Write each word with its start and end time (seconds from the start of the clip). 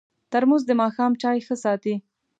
ترموز 0.31 0.61
د 0.67 0.71
ماښام 0.81 1.11
چای 1.21 1.39
ښه 1.45 1.55
ساتي. 1.63 1.95